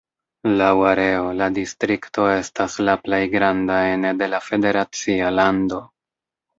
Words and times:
Laŭ 0.61 0.69
areo, 0.91 1.27
la 1.41 1.49
distrikto 1.57 2.27
estas 2.39 2.79
la 2.89 2.97
plej 3.05 3.23
granda 3.37 3.79
ene 3.93 4.17
de 4.25 4.33
la 4.35 4.45
federacia 4.51 5.33
lando. 5.41 5.89